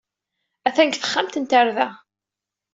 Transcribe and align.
Atan 0.67 0.87
deg 0.87 0.95
texxamt 0.97 1.35
n 1.39 1.43
tarda. 1.45 1.87